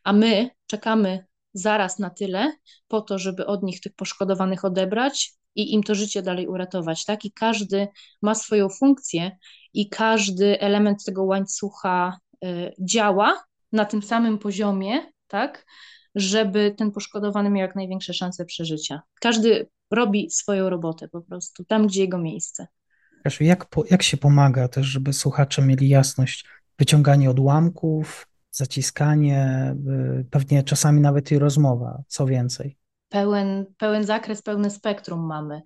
[0.05, 2.53] a my czekamy zaraz na tyle
[2.89, 7.25] po to, żeby od nich tych poszkodowanych odebrać i im to życie dalej uratować, tak?
[7.25, 7.89] I każdy
[8.23, 9.37] ma swoją funkcję
[9.75, 15.65] i każdy element tego łańcucha y, działa na tym samym poziomie, tak?
[16.14, 19.03] Żeby ten poszkodowany miał jak największe szanse przeżycia.
[19.20, 22.66] Każdy robi swoją robotę po prostu, tam gdzie jego miejsce.
[23.40, 26.44] Jak, jak się pomaga też, żeby słuchacze mieli jasność?
[26.79, 29.74] Wyciąganie odłamków, zaciskanie,
[30.20, 32.79] y, pewnie czasami nawet i rozmowa, co więcej.
[33.09, 35.62] Pełen, pełen zakres, pełne spektrum mamy.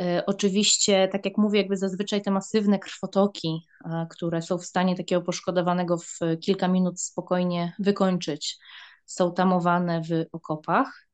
[0.00, 4.96] Y, oczywiście, tak jak mówię, jakby zazwyczaj te masywne krwotoki, y, które są w stanie
[4.96, 8.58] takiego poszkodowanego w kilka minut spokojnie wykończyć,
[9.06, 11.06] są tamowane w okopach.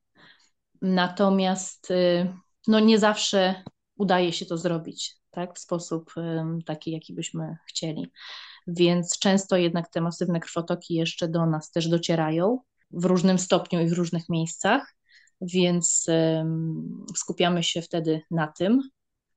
[0.81, 1.93] Natomiast
[2.67, 3.63] no, nie zawsze
[3.95, 6.13] udaje się to zrobić tak, w sposób
[6.65, 8.11] taki, jaki byśmy chcieli
[8.67, 12.59] więc często jednak te masywne krwotoki jeszcze do nas też docierają
[12.91, 14.95] w różnym stopniu i w różnych miejscach,
[15.41, 16.05] więc
[17.15, 18.89] skupiamy się wtedy na tym.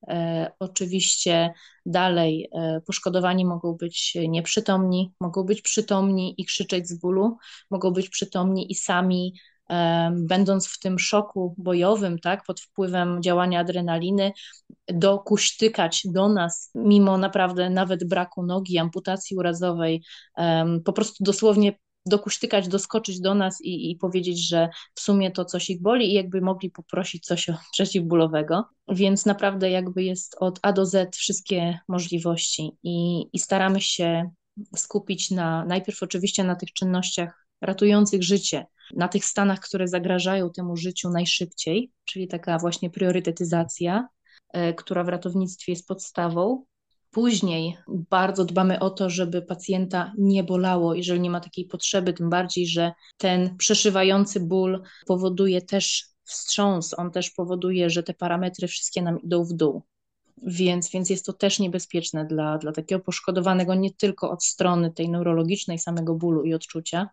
[0.09, 1.52] E, oczywiście
[1.87, 7.37] dalej e, poszkodowani mogą być nieprzytomni, mogą być przytomni i krzyczeć z bólu,
[7.70, 9.35] mogą być przytomni i sami
[10.12, 14.32] będąc w tym szoku bojowym, tak, pod wpływem działania adrenaliny,
[14.88, 20.02] dokuśtykać do nas, mimo naprawdę nawet braku nogi, amputacji urazowej,
[20.85, 21.72] po prostu dosłownie
[22.07, 26.14] dokuśtykać, doskoczyć do nas i, i powiedzieć, że w sumie to coś ich boli i
[26.14, 28.64] jakby mogli poprosić coś o przeciwbólowego.
[28.88, 34.31] Więc naprawdę jakby jest od A do Z wszystkie możliwości i, i staramy się
[34.77, 40.77] skupić na najpierw oczywiście na tych czynnościach ratujących życie, na tych stanach, które zagrażają temu
[40.77, 44.09] życiu najszybciej, czyli taka właśnie priorytetyzacja,
[44.53, 46.64] e, która w ratownictwie jest podstawą.
[47.16, 52.31] Później bardzo dbamy o to, żeby pacjenta nie bolało, jeżeli nie ma takiej potrzeby, tym
[52.31, 59.02] bardziej, że ten przeszywający ból powoduje też wstrząs, on też powoduje, że te parametry wszystkie
[59.02, 59.83] nam idą w dół.
[60.42, 65.09] Więc, więc jest to też niebezpieczne dla, dla takiego poszkodowanego nie tylko od strony tej
[65.09, 67.09] neurologicznej, samego bólu i odczucia.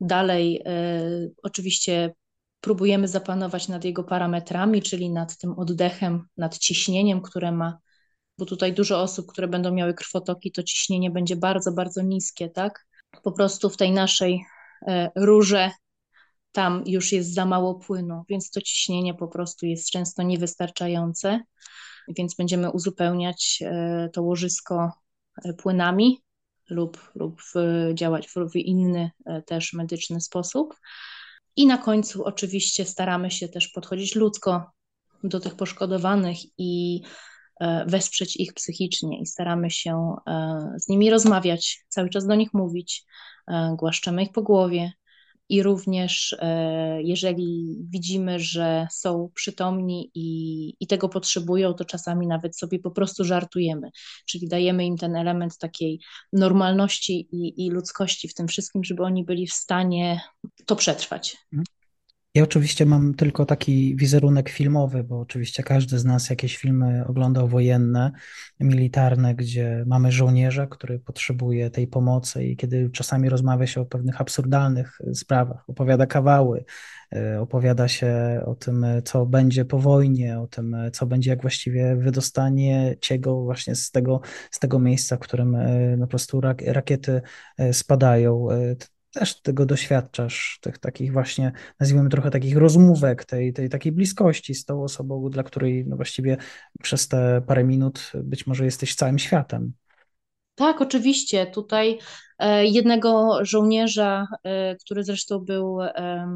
[0.00, 2.14] Dalej, y, oczywiście,
[2.60, 7.78] próbujemy zapanować nad jego parametrami, czyli nad tym oddechem, nad ciśnieniem, które ma,
[8.40, 12.86] bo tutaj dużo osób, które będą miały krwotoki, to ciśnienie będzie bardzo, bardzo niskie, tak?
[13.22, 14.44] Po prostu w tej naszej
[14.82, 15.70] y, rurze
[16.52, 21.40] tam już jest za mało płynu, więc to ciśnienie po prostu jest często niewystarczające
[22.08, 24.92] więc będziemy uzupełniać e, to łożysko
[25.44, 26.22] e, płynami
[26.70, 27.42] lub, lub
[27.94, 30.74] działać w inny e, też medyczny sposób.
[31.56, 34.70] I na końcu oczywiście staramy się też podchodzić ludzko
[35.24, 37.00] do tych poszkodowanych i
[37.86, 40.14] wesprzeć ich psychicznie i staramy się
[40.76, 43.04] z nimi rozmawiać, cały czas do nich mówić,
[43.76, 44.92] głaszczemy ich po głowie,
[45.50, 52.58] i również e, jeżeli widzimy, że są przytomni i, i tego potrzebują, to czasami nawet
[52.58, 53.90] sobie po prostu żartujemy,
[54.26, 56.00] czyli dajemy im ten element takiej
[56.32, 60.20] normalności i, i ludzkości w tym wszystkim, żeby oni byli w stanie
[60.66, 61.36] to przetrwać.
[62.34, 67.48] Ja oczywiście mam tylko taki wizerunek filmowy, bo oczywiście każdy z nas jakieś filmy oglądał
[67.48, 68.12] wojenne,
[68.60, 74.20] militarne, gdzie mamy żołnierza, który potrzebuje tej pomocy i kiedy czasami rozmawia się o pewnych
[74.20, 76.64] absurdalnych sprawach, opowiada kawały,
[77.12, 81.96] e, opowiada się o tym, co będzie po wojnie, o tym, co będzie, jak właściwie
[81.96, 87.22] wydostanie ciego właśnie z tego, z tego miejsca, w którym e, no, po prostu rakiety
[87.58, 88.48] e, spadają
[89.12, 94.64] też tego doświadczasz, tych takich właśnie, nazwijmy trochę takich rozmówek, tej, tej takiej bliskości z
[94.64, 96.36] tą osobą, dla której no właściwie
[96.82, 99.72] przez te parę minut być może jesteś całym światem.
[100.54, 101.46] Tak, oczywiście.
[101.46, 101.98] Tutaj
[102.38, 105.78] e, jednego żołnierza, e, który zresztą był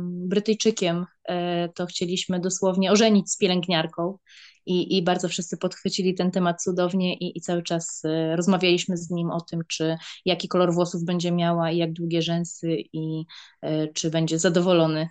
[0.05, 4.19] Brytyjczykiem, e, to chcieliśmy dosłownie ożenić z pielęgniarką
[4.66, 9.11] i, i bardzo wszyscy podchwycili ten temat cudownie i, i cały czas e, rozmawialiśmy z
[9.11, 13.24] nim o tym, czy jaki kolor włosów będzie miała i jak długie rzęsy i
[13.62, 15.09] e, czy będzie zadowolony.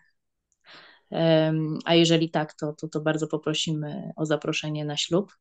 [1.85, 5.37] A jeżeli tak, to, to, to bardzo poprosimy o zaproszenie na ślub.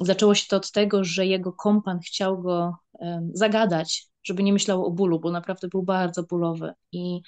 [0.00, 2.76] Zaczęło się to od tego, że jego kompan chciał go
[3.32, 7.20] zagadać, żeby nie myślał o bólu, bo naprawdę był bardzo bólowy i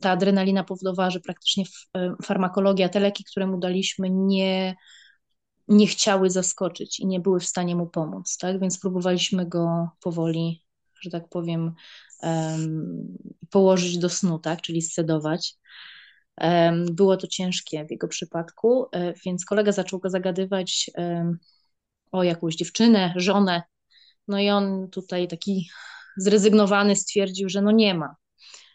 [0.00, 1.64] ta adrenalina powodowała, że praktycznie
[2.22, 4.76] farmakologia, te leki, które mu daliśmy, nie,
[5.68, 8.60] nie chciały zaskoczyć i nie były w stanie mu pomóc, tak?
[8.60, 10.64] Więc próbowaliśmy go powoli,
[11.00, 11.74] że tak powiem,
[13.50, 14.62] położyć do snu, tak?
[14.62, 15.56] Czyli scedować.
[16.92, 20.90] Było to ciężkie w jego przypadku, e, więc kolega zaczął go zagadywać
[22.12, 23.62] o jakąś dziewczynę, żonę.
[24.28, 25.68] No i on tutaj taki
[26.16, 28.16] zrezygnowany stwierdził, że no nie ma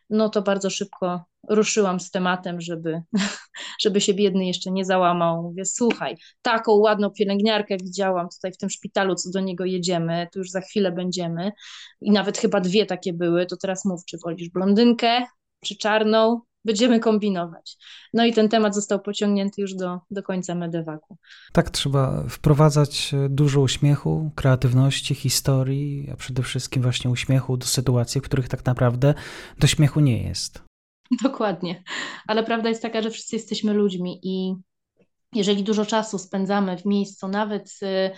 [0.10, 3.02] no to bardzo szybko ruszyłam z tematem, żeby,
[3.84, 5.44] żeby się biedny jeszcze nie załamał.
[5.44, 10.40] Mówię, słuchaj, taką ładną pielęgniarkę widziałam tutaj w tym szpitalu, co do niego jedziemy, tu
[10.40, 11.52] już za chwilę będziemy.
[12.02, 15.26] I nawet chyba dwie takie były, to teraz mów, czy wolisz blondynkę,
[15.66, 17.78] czy czarną, będziemy kombinować.
[18.14, 21.18] No i ten temat został pociągnięty już do, do końca medewaku.
[21.54, 28.22] Tak, trzeba wprowadzać e, dużo uśmiechu, kreatywności, historii, a przede wszystkim właśnie uśmiechu do sytuacji,
[28.22, 29.14] w których tak naprawdę
[29.60, 30.62] do śmiechu nie jest.
[31.24, 31.84] Dokładnie,
[32.28, 34.56] ale prawda jest taka, że wszyscy jesteśmy ludźmi i
[35.34, 38.12] jeżeli dużo czasu spędzamy w miejscu, nawet e,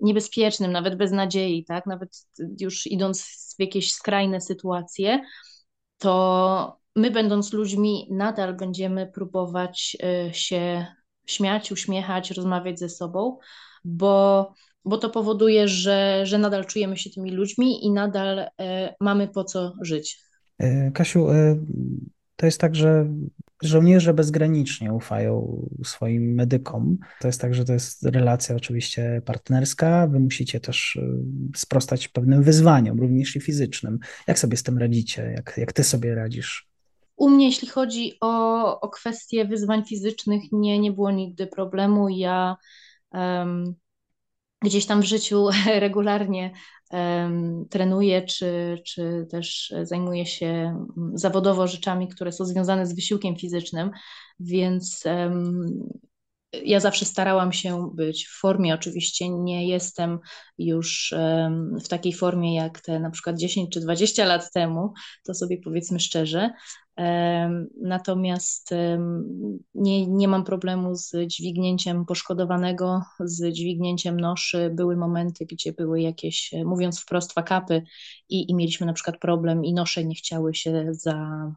[0.00, 2.26] niebezpiecznym, nawet bez nadziei, tak, nawet
[2.60, 3.22] już idąc
[3.58, 5.20] w jakieś skrajne sytuacje,
[5.98, 9.96] to my, będąc ludźmi, nadal będziemy próbować
[10.28, 10.86] y, się
[11.26, 13.38] śmiać, uśmiechać, rozmawiać ze sobą,
[13.84, 18.48] bo, bo to powoduje, że, że nadal czujemy się tymi ludźmi i nadal y,
[19.00, 20.20] mamy po co żyć.
[20.62, 21.26] Y, Kasiu,
[22.36, 23.06] to jest tak, że
[23.62, 26.98] żołnierze bezgranicznie ufają swoim medykom.
[27.20, 30.06] To jest tak, że to jest relacja oczywiście partnerska.
[30.06, 30.98] Wy musicie też
[31.56, 33.98] sprostać pewnym wyzwaniom, również i fizycznym.
[34.26, 35.32] Jak sobie z tym radzicie?
[35.36, 36.68] Jak, jak ty sobie radzisz?
[37.16, 42.08] U mnie, jeśli chodzi o, o kwestie wyzwań fizycznych, nie, nie było nigdy problemu.
[42.08, 42.56] Ja
[43.12, 43.74] um,
[44.62, 46.52] gdzieś tam w życiu regularnie
[47.70, 50.78] trenuję, czy, czy też zajmuję się
[51.14, 53.90] zawodowo rzeczami, które są związane z wysiłkiem fizycznym,
[54.40, 55.04] więc
[56.52, 58.74] ja zawsze starałam się być w formie.
[58.74, 60.18] Oczywiście nie jestem
[60.58, 61.14] już
[61.84, 64.92] w takiej formie jak te na przykład 10 czy 20 lat temu,
[65.24, 66.50] to sobie powiedzmy szczerze.
[67.82, 68.70] Natomiast
[69.74, 74.70] nie, nie mam problemu z dźwignięciem poszkodowanego, z dźwignięciem noszy.
[74.74, 77.82] Były momenty, gdzie były jakieś, mówiąc wprost, fakapy
[78.28, 81.50] i, i mieliśmy na przykład problem i nosze nie chciały się za,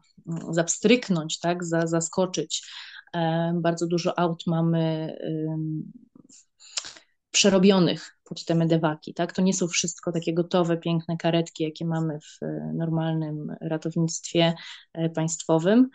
[0.50, 2.70] zapstryknąć, tak, za, zaskoczyć.
[3.54, 5.16] Bardzo dużo aut mamy
[7.30, 9.32] przerobionych pod te medewaki, tak?
[9.32, 12.38] To nie są wszystko takie gotowe, piękne karetki, jakie mamy w
[12.74, 14.54] normalnym ratownictwie
[14.92, 15.88] e, państwowym,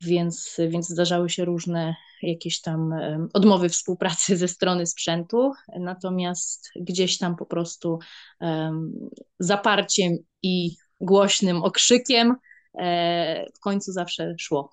[0.00, 2.94] więc, więc zdarzały się różne jakieś tam
[3.32, 7.98] odmowy współpracy ze strony sprzętu, natomiast gdzieś tam po prostu
[8.40, 8.92] um,
[9.38, 12.36] zaparciem i głośnym okrzykiem
[12.78, 14.70] e, w końcu zawsze szło.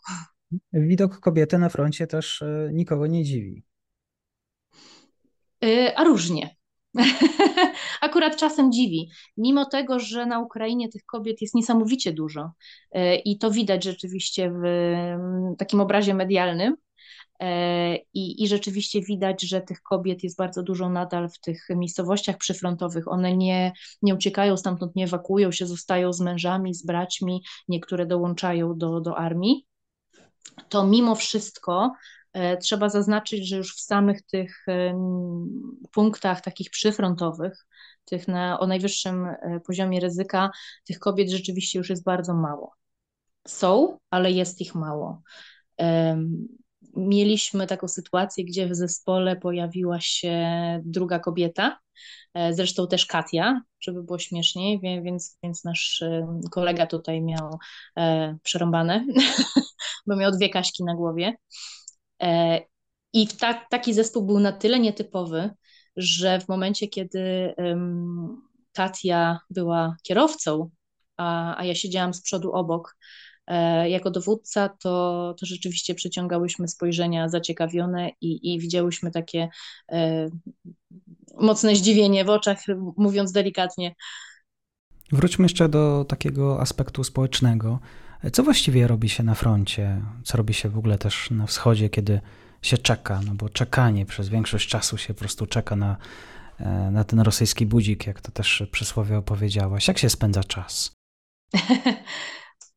[0.74, 3.64] Widok kobiety na froncie też e, nikogo nie dziwi.
[5.64, 6.56] E, a różnie.
[8.02, 12.52] Akurat czasem dziwi, mimo tego, że na Ukrainie tych kobiet jest niesamowicie dużo
[12.92, 14.64] e, i to widać rzeczywiście w
[15.58, 16.76] takim obrazie medialnym.
[18.14, 23.08] I, I rzeczywiście widać, że tych kobiet jest bardzo dużo nadal w tych miejscowościach przyfrontowych.
[23.08, 28.78] One nie, nie uciekają stamtąd, nie ewakuują się, zostają z mężami, z braćmi, niektóre dołączają
[28.78, 29.66] do, do armii
[30.70, 31.96] to mimo wszystko e,
[32.62, 34.66] trzeba zaznaczyć, że już w samych tych
[35.92, 37.66] punktach takich przyfrontowych,
[38.06, 40.52] tych na, o najwyższym e, poziomie ryzyka,
[40.86, 42.76] tych kobiet rzeczywiście już jest bardzo mało.
[43.48, 45.22] Są, ale jest ich mało.
[46.96, 50.42] Mieliśmy taką sytuację, gdzie w zespole pojawiła się
[50.86, 51.80] druga kobieta,
[52.34, 56.04] e, zresztą też Katia, żeby było śmieszniej, więc, więc nasz
[56.52, 57.60] kolega tutaj miał
[58.44, 59.06] przerąbane
[60.08, 61.34] bo miał dwie kaśki na głowie.
[62.24, 62.62] E,
[63.14, 65.50] I ta, taki zespół był na tyle nietypowy,
[65.96, 67.54] że w momencie, kiedy
[68.74, 70.70] Katia była kierowcą,
[71.18, 72.98] a, a ja siedziałam z przodu obok
[73.48, 79.50] e, jako dowódca, to, to rzeczywiście przyciągałyśmy spojrzenia zaciekawione i, i widziałyśmy takie
[79.92, 80.30] e,
[81.38, 82.58] mocne zdziwienie w oczach,
[82.98, 83.96] mówiąc delikatnie.
[85.12, 87.80] Wróćmy jeszcze do takiego aspektu społecznego.
[88.32, 90.02] Co właściwie robi się na froncie?
[90.24, 92.22] Co robi się w ogóle też na wschodzie, kiedy
[92.62, 93.22] się czeka?
[93.26, 95.98] No bo czekanie przez większość czasu się po prostu czeka na,
[96.60, 99.88] e, na ten rosyjski budzik, jak to też przysłowie opowiedziałaś.
[99.88, 100.92] Jak się spędza czas?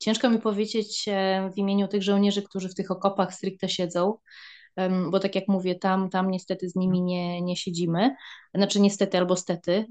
[0.03, 4.15] Ciężko mi powiedzieć e, w imieniu tych żołnierzy, którzy w tych okopach stricte siedzą
[5.11, 8.17] bo tak jak mówię, tam, tam niestety z nimi nie, nie siedzimy,
[8.55, 9.87] znaczy niestety albo stety,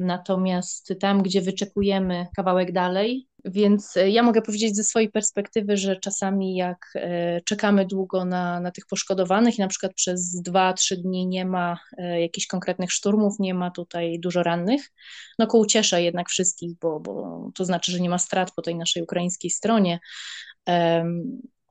[0.00, 5.96] natomiast tam, gdzie wyczekujemy kawałek dalej, więc e, ja mogę powiedzieć ze swojej perspektywy, że
[5.96, 10.96] czasami jak e, czekamy długo na, na tych poszkodowanych i na przykład przez dwa, trzy
[10.96, 14.90] dni nie ma e, jakichś konkretnych szturmów, nie ma tutaj dużo rannych,
[15.38, 18.76] no ku ucieszę jednak wszystkich, bo, bo to znaczy, że nie ma strat po tej
[18.76, 19.98] naszej ukraińskiej stronie,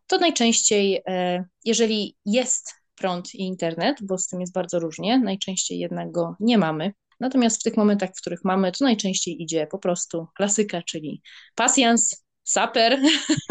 [0.08, 5.80] to najczęściej, e, jeżeli jest prąd i internet, bo z tym jest bardzo różnie, najczęściej
[5.80, 6.94] jednak go nie mamy.
[7.20, 11.22] Natomiast w tych momentach, w których mamy, to najczęściej idzie po prostu klasyka, czyli
[11.56, 13.00] pasjans, saper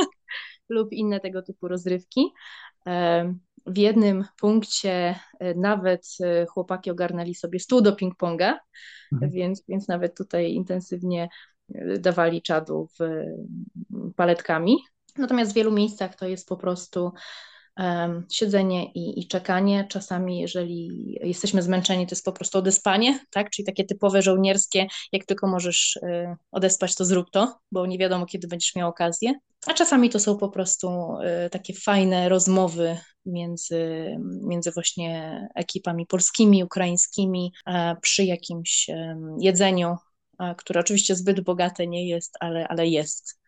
[0.68, 2.26] lub inne tego typu rozrywki.
[2.86, 3.34] E,
[3.66, 6.06] w jednym punkcie e, nawet
[6.48, 8.54] chłopaki ogarnęli sobie stół do ping-ponga,
[9.12, 9.32] mhm.
[9.32, 11.28] więc, więc nawet tutaj intensywnie
[11.98, 13.24] dawali czadu w
[14.16, 14.76] paletkami.
[15.18, 17.12] Natomiast w wielu miejscach to jest po prostu
[17.78, 19.86] um, siedzenie i, i, czekanie.
[19.88, 20.90] Czasami, jeżeli
[21.22, 23.50] jesteśmy zmęczeni, to jest po prostu odespanie, tak?
[23.50, 28.26] Czyli takie typowe żołnierskie, jak tylko możesz y, odespać, to zrób to, bo nie wiadomo,
[28.26, 29.34] kiedy będziesz miał okazję.
[29.66, 30.88] A czasami to są po prostu
[31.46, 38.86] y, takie fajne rozmowy między, między właśnie ekipami polskimi, ukraińskimi y, przy jakimś
[39.40, 39.96] jedzeniu,
[40.56, 43.40] które oczywiście zbyt bogate nie jest, ale, ale jest.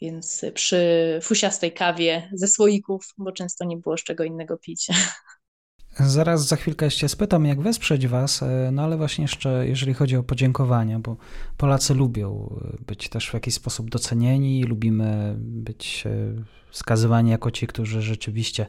[0.00, 0.78] Więc przy
[1.22, 4.90] fusiastej kawie ze słoików, bo często nie było z czego innego pić.
[6.00, 10.16] Zaraz za chwilkę jeszcze spytam, jak wesprzeć Was, e, no ale właśnie jeszcze jeżeli chodzi
[10.16, 11.16] o podziękowania, bo
[11.56, 16.10] Polacy lubią e, być też w jakiś sposób docenieni, lubimy być e,
[16.70, 18.66] skazywani jako ci, którzy rzeczywiście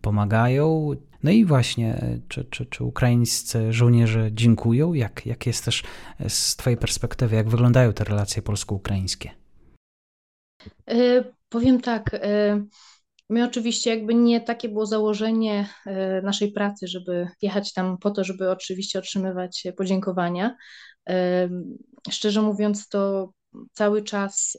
[0.00, 0.90] pomagają.
[1.22, 4.94] No i właśnie, czy, czy, czy ukraińscy żołnierze dziękują?
[4.94, 5.82] Jak, jak jest też
[6.28, 9.30] z Twojej perspektywy, jak wyglądają te relacje polsko-ukraińskie?
[10.92, 12.20] Y, Powiem tak.
[13.30, 15.68] My oczywiście jakby nie takie było założenie
[16.22, 20.56] naszej pracy, żeby jechać tam po to, żeby oczywiście otrzymywać podziękowania.
[22.10, 23.30] Szczerze mówiąc, to
[23.72, 24.58] cały czas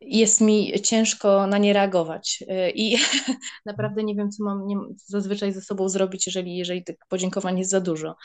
[0.00, 2.44] jest mi ciężko na nie reagować.
[2.74, 2.96] I
[3.66, 7.70] naprawdę nie wiem, co mam nie, zazwyczaj ze sobą zrobić, jeżeli, jeżeli tych podziękowań jest
[7.70, 8.16] za dużo,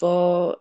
[0.00, 0.56] bo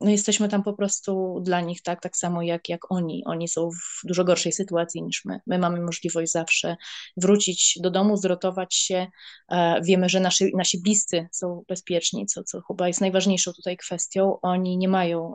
[0.00, 3.22] no jesteśmy tam po prostu dla nich, tak, tak samo jak, jak oni.
[3.26, 5.40] Oni są w dużo gorszej sytuacji niż my.
[5.46, 6.76] My mamy możliwość zawsze
[7.16, 9.06] wrócić do domu, zrotować się.
[9.48, 14.40] E, wiemy, że nasi, nasi bliscy są bezpieczni, co, co chyba jest najważniejszą tutaj kwestią.
[14.42, 15.34] Oni nie mają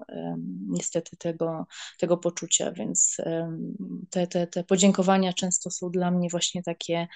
[0.68, 1.66] niestety tego,
[2.00, 3.18] tego poczucia, więc
[4.10, 7.08] te, te, te podziękowania często są dla mnie właśnie takie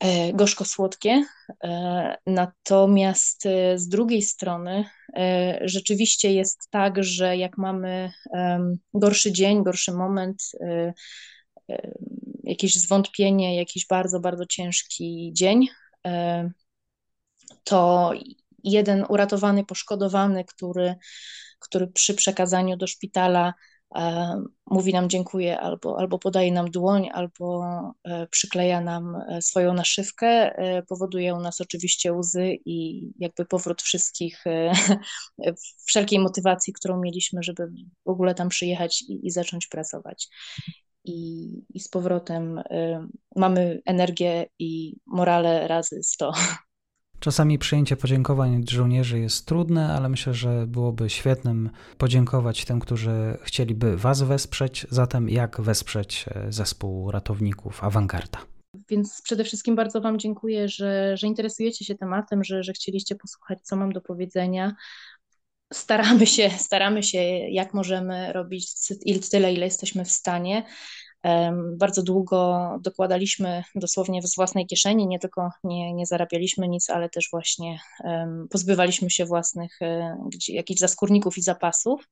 [0.00, 1.24] E, gorzko-słodkie.
[1.64, 3.42] E, natomiast
[3.74, 4.84] z drugiej strony
[5.60, 8.12] rzeczywiście jest tak, że jak mamy
[8.94, 10.42] gorszy dzień, gorszy moment,
[12.44, 15.68] jakieś zwątpienie, jakiś bardzo, bardzo ciężki dzień,
[17.64, 18.12] to
[18.64, 20.94] jeden uratowany, poszkodowany, który,
[21.58, 23.73] który przy przekazaniu do szpitala E,
[24.66, 27.64] mówi nam dziękuję albo, albo podaje nam dłoń, albo
[28.04, 30.54] e, przykleja nam e, swoją naszywkę,
[30.88, 34.44] powoduje u nas oczywiście łzy i jakby powrót wszystkich,
[35.86, 37.66] wszelkiej motywacji, którą mieliśmy, żeby
[38.06, 40.28] w ogóle tam przyjechać i, i zacząć pracować.
[41.04, 42.62] I, I z powrotem
[43.36, 46.32] mamy energię i morale razy 100.
[47.24, 53.38] Czasami przyjęcie podziękowań od żołnierzy jest trudne, ale myślę, że byłoby świetnym podziękować tym, którzy
[53.42, 54.86] chcieliby Was wesprzeć.
[54.90, 58.38] Zatem, jak wesprzeć e, zespół ratowników Awangarda?
[58.88, 63.58] Więc przede wszystkim bardzo Wam dziękuję, że, że interesujecie się tematem, że, że chcieliście posłuchać,
[63.62, 64.74] co mam do powiedzenia.
[65.72, 67.18] Staramy się, staramy się,
[67.48, 68.72] jak możemy robić
[69.30, 70.64] tyle, ile jesteśmy w stanie.
[71.76, 77.28] Bardzo długo dokładaliśmy dosłownie z własnej kieszeni, nie tylko nie, nie zarabialiśmy nic, ale też
[77.30, 77.78] właśnie
[78.50, 80.16] pozbywaliśmy się własnych e,
[80.48, 82.08] jakichś zaskórników i zapasów.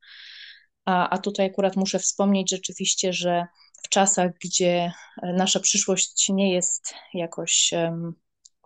[0.85, 3.47] A, a tutaj akurat muszę wspomnieć rzeczywiście, że
[3.83, 4.93] w czasach, gdzie
[5.23, 7.75] nasza przyszłość nie jest jakoś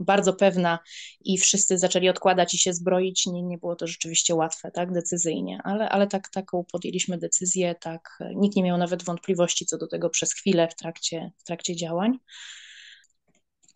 [0.05, 0.79] bardzo pewna
[1.25, 5.61] i wszyscy zaczęli odkładać i się zbroić, nie, nie było to rzeczywiście łatwe, tak, decyzyjnie,
[5.65, 10.11] ale, ale tak, taką podjęliśmy decyzję, tak, nikt nie miał nawet wątpliwości co do tego
[10.11, 12.19] przez chwilę w trakcie, w trakcie działań.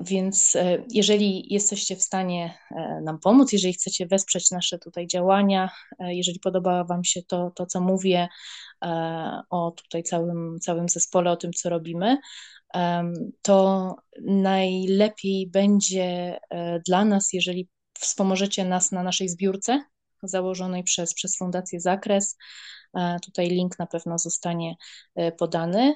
[0.01, 5.71] Więc e, jeżeli jesteście w stanie e, nam pomóc, jeżeli chcecie wesprzeć nasze tutaj działania,
[5.99, 8.29] e, jeżeli podoba Wam się to, to co mówię
[9.51, 12.19] o tutaj całym, całym zespole, o tym, co robimy,
[13.43, 16.39] to najlepiej będzie
[16.87, 19.85] dla nas, jeżeli wspomożecie nas na naszej zbiórce
[20.23, 22.37] założonej przez, przez Fundację Zakres.
[23.23, 24.75] Tutaj link na pewno zostanie
[25.39, 25.95] podany.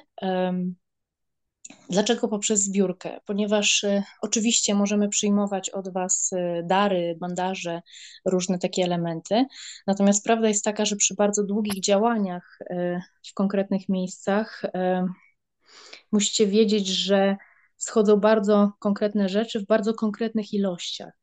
[1.89, 3.19] Dlaczego poprzez zbiórkę?
[3.25, 3.85] Ponieważ
[4.21, 6.31] oczywiście możemy przyjmować od Was
[6.63, 7.81] dary, bandaże,
[8.25, 9.45] różne takie elementy.
[9.87, 12.59] Natomiast prawda jest taka, że przy bardzo długich działaniach
[13.27, 14.61] w konkretnych miejscach
[16.11, 17.37] musicie wiedzieć, że
[17.77, 21.13] schodzą bardzo konkretne rzeczy w bardzo konkretnych ilościach.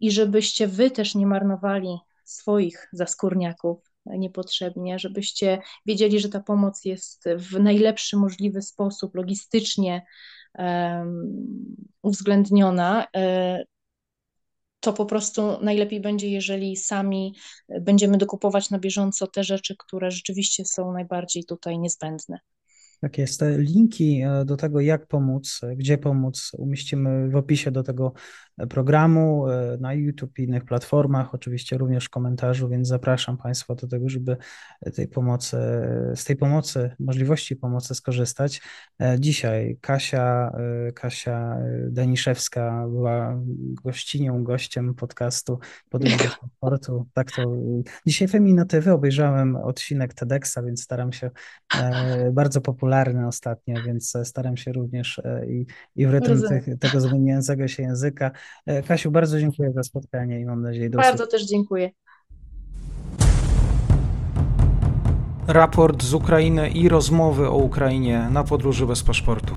[0.00, 3.78] I żebyście wy też nie marnowali swoich zaskórniaków
[4.18, 10.06] niepotrzebnie, żebyście wiedzieli, że ta pomoc jest w najlepszy możliwy sposób logistycznie
[12.02, 13.64] uwzględniona, e,
[14.80, 17.34] to po prostu najlepiej będzie, jeżeli sami
[17.80, 22.38] będziemy dokupować na bieżąco te rzeczy, które rzeczywiście są najbardziej tutaj niezbędne.
[23.00, 23.40] Tak jest.
[23.40, 28.12] Te linki e, do tego, jak pomóc, e, gdzie pomóc, umieścimy w opisie do tego
[28.70, 33.88] programu e, na YouTube i innych platformach, oczywiście również w komentarzu, więc zapraszam Państwa do
[33.88, 34.36] tego, żeby
[34.94, 35.56] tej pomocy,
[36.14, 38.62] z tej pomocy, możliwości pomocy skorzystać.
[39.18, 40.52] Dzisiaj Kasia,
[40.94, 41.56] Kasia
[41.90, 43.40] Daniszewska była
[43.84, 47.06] gościnią, gościem podcastu Podróże Sportu.
[47.12, 47.42] Tak to
[48.06, 51.30] dzisiaj Feminatywy obejrzałem odcinek TEDxa, więc staram się
[52.32, 55.66] bardzo popularnie popularny ostatnio, więc staram się również e, i,
[55.96, 58.30] i w rytm tych, tego zmieniającego się języka.
[58.66, 61.90] E, Kasiu, bardzo dziękuję za spotkanie i mam nadzieję do Bardzo też dziękuję.
[65.46, 69.54] Raport z Ukrainy i rozmowy o Ukrainie na podróży bez paszportu.